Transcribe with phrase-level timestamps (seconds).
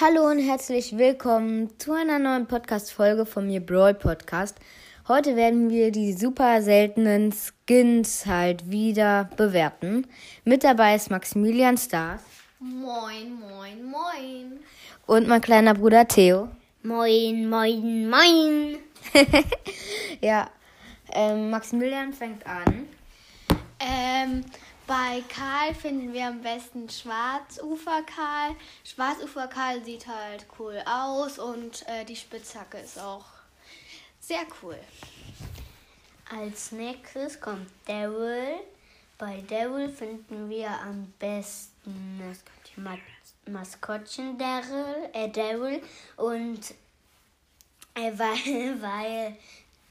[0.00, 4.58] Hallo und herzlich willkommen zu einer neuen Podcast-Folge von mir, Brawl Podcast.
[5.06, 10.08] Heute werden wir die super seltenen Skins halt wieder bewerten.
[10.44, 12.22] Mit dabei ist Maximilian Stars.
[12.58, 14.58] Moin, moin, moin.
[15.06, 16.48] Und mein kleiner Bruder Theo.
[16.82, 18.78] Moin, moin, moin.
[20.20, 20.50] ja,
[21.12, 22.88] ähm, Maximilian fängt an.
[23.86, 24.44] Ähm,
[24.86, 28.56] bei Karl finden wir am besten Schwarzufer Karl.
[28.82, 33.26] Schwarzufer Karl sieht halt cool aus und äh, die Spitzhacke ist auch
[34.20, 34.78] sehr cool.
[36.30, 38.60] Als nächstes kommt Daryl.
[39.18, 42.22] Bei Daryl finden wir am besten
[42.76, 42.96] Ma
[43.46, 45.82] Maskottchen Daryl, äh Daryl
[46.16, 46.70] und
[47.94, 49.36] äh, weil, weil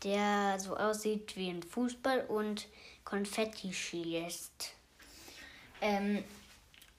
[0.03, 2.67] der so aussieht wie ein Fußball und
[3.03, 4.73] Konfetti schießt.
[5.81, 6.23] Ähm,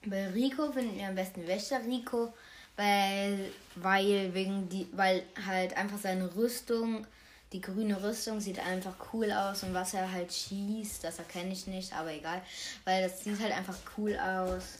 [0.05, 2.33] bei Rico finden wir am besten Wächter Rico,
[2.75, 7.07] weil, weil, wegen die, weil halt einfach seine Rüstung,
[7.51, 11.67] die grüne Rüstung sieht einfach cool aus und was er halt schießt, das erkenne ich
[11.67, 12.41] nicht, aber egal,
[12.83, 14.79] weil das sieht halt einfach cool aus.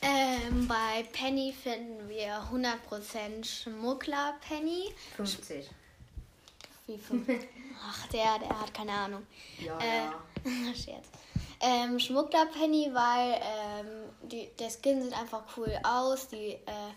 [0.00, 4.94] Ähm, bei Penny finden wir 100% Schmuggler Penny.
[5.16, 5.68] 50.
[6.88, 7.28] Wie fünf?
[7.86, 9.26] Ach, der, der hat keine Ahnung.
[9.58, 10.74] Ja, äh, ja.
[10.74, 11.06] Scherz.
[11.60, 13.86] Ähm, Schmuggler Penny, weil ähm,
[14.22, 16.28] die, der Skin sieht einfach cool aus.
[16.28, 16.92] Die äh,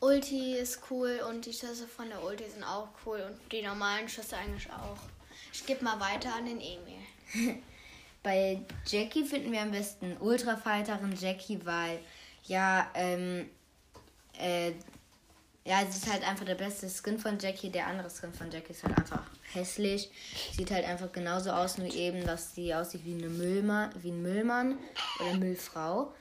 [0.00, 4.08] Ulti ist cool und die Schüsse von der Ulti sind auch cool und die normalen
[4.08, 4.98] Schüsse eigentlich auch.
[5.52, 7.58] Ich gebe mal weiter an den Emil.
[8.22, 12.00] Bei Jackie finden wir am besten Ultrafighterin Jackie, weil
[12.44, 13.48] ja, ähm,
[14.38, 14.72] äh,
[15.68, 17.68] ja, sie ist halt einfach der beste Skin von Jackie.
[17.68, 19.20] Der andere Skin von Jackie ist halt einfach
[19.52, 20.10] hässlich.
[20.56, 24.22] Sieht halt einfach genauso aus, nur eben, dass sie aussieht wie, eine Müllmann, wie ein
[24.22, 24.78] Müllmann
[25.20, 26.14] oder Müllfrau.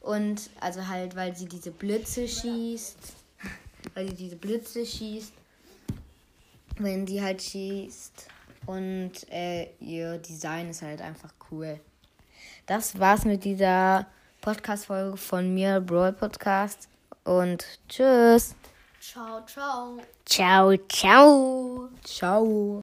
[0.00, 2.98] Und also halt, weil sie diese Blitze schießt.
[3.94, 5.32] Weil sie diese Blitze schießt.
[6.78, 8.26] Wenn sie halt schießt.
[8.66, 11.78] Und äh, ihr Design ist halt einfach cool.
[12.66, 14.08] Das war's mit dieser
[14.40, 16.88] Podcast-Folge von mir, Brawl Podcast.
[17.28, 18.54] Und tschüss.
[19.00, 19.98] Ciao, ciao.
[20.24, 21.90] Ciao, ciao.
[22.02, 22.76] Ciao.